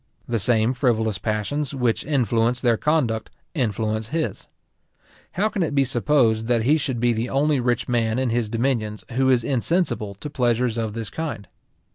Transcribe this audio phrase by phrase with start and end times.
[0.27, 4.47] The same frivolous passions, which influence their conduct, influence his.
[5.33, 8.49] How can it be supposed that he should be the only rich man in his
[8.49, 11.47] dominions who is insensible to pleasures of this kind?